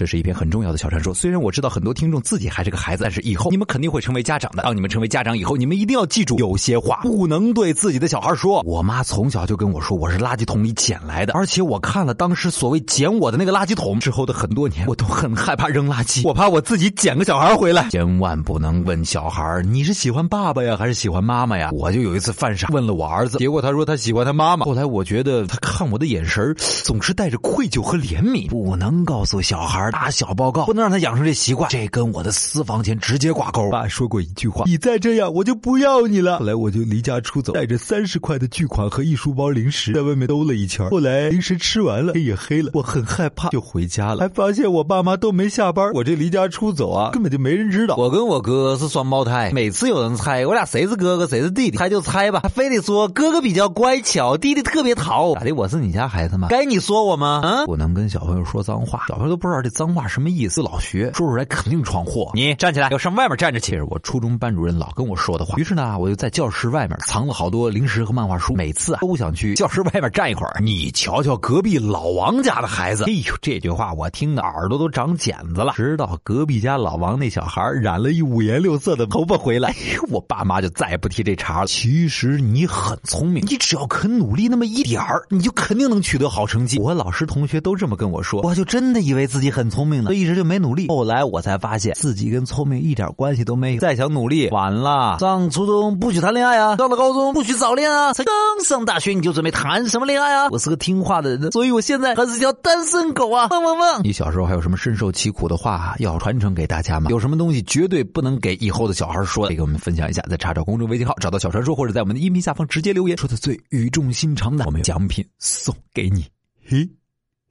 [0.00, 1.12] 这是一篇很重要的小传说。
[1.12, 4.62] 虽然我知道很多听众自己还是个孩子，但是以后你们肯定会成为家长的。
[4.62, 8.62] 当你们成为家长以后，你们一定要记住，有些话不能对自己的小孩说。
[8.64, 17.86] 我妈从小就跟我说，我是垃圾桶里捡来的，而且我看了当时所谓捡我的那个垃圾桶之后的很多年，我都很害怕扔垃圾，我怕我自己捡个小孩回来。
[17.90, 21.68] 千万不能问小孩你是喜欢爸爸呀，还是喜欢妈妈呀？
[21.74, 24.64] 我就有一次犯傻，问了我儿子，结果他说他喜欢他妈妈。
[24.64, 26.54] 后来我觉得他看我的眼神
[26.84, 33.70] 总是带着愧疚和怜悯，不能告诉小孩打小报告，不能让他养成这习惯，这跟我的私房钱直接挂钩。
[33.70, 40.86] 爸说过一句话：“你再这样，我就不要你了。”后来我就离家出走，带着三十块的巨款和一书包零食，在外面兜了一圈。
[40.90, 45.90] 后来零食吃完了，天也黑了，我很害怕，就回家了，还发现我爸妈都没下班。
[45.94, 47.96] 我这离家出走啊，根本就没人知道。
[47.96, 55.32] 我跟我哥是双胞胎，每次有人猜我俩谁是哥哥谁是弟弟，猜就猜吧，还非得说哥哥比较乖巧，弟弟特别淘。
[55.36, 55.52] 咋的？
[55.52, 56.48] 我是你家孩子吗？
[56.50, 57.40] 该你说我吗？
[57.42, 62.30] 嗯，不能跟小朋友说脏话，小朋友都不知道这脏话什么意思，老学说出来肯定闯祸。
[62.34, 63.70] 你站起来，要上外面站着去。
[63.70, 65.56] 这是我初中班主任老跟我说的话。
[65.56, 70.60] 于是呢，我就在教室外面藏了好多零食和漫画书，每次啊都想去教室外面站一会儿。
[70.60, 75.72] 你瞧瞧隔壁老王家的孩子，哎呦，这句话我听的耳朵都长茧子了。
[75.76, 79.76] 直到隔壁家老王那小孩染了一五颜六色的头发回来，哎
[80.08, 81.66] 我爸妈就再也不提这茬了。
[81.68, 86.78] 其实你很聪明，你只要肯努力那么一点儿，你就肯定能取得好成绩。
[86.78, 90.88] 我和老师同学都这么跟我说，我就真的以为自己很聪明呢，一直就没努力。
[90.88, 93.80] 后来我才发现自己跟聪明一点关系都没有。
[93.80, 95.18] 再想努力，晚了。
[95.20, 100.48] 上初中不许谈恋爱啊，上了高中不许早恋啊，才刚上大学你就准备谈什么恋爱啊？
[100.50, 103.48] 我是个听话的人，所以我现在还是条单身狗啊！
[103.50, 104.02] 汪汪汪！
[104.02, 107.10] 你小时候还有什么深受其苦的话要传承给大家吗？
[107.10, 109.46] 有什么东西绝对不能给以后的小孩说？
[109.46, 116.24] 可以给我们分享一下，在查找公众微信号找到小传说，或者在我们的音频下方直接留言，说的最语重心长的，我们奖品送给你。
[116.64, 116.88] 嘿，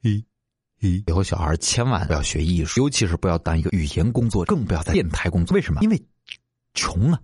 [0.02, 0.24] 嘿，
[0.80, 1.04] 嘿！
[1.06, 5.54] 以后小孩千万不要学艺术，尤其是不要当一个语言工作者，更不要在电台工作。
[5.56, 5.82] 为什么？
[5.82, 6.02] 因为
[6.74, 7.22] 穷啊。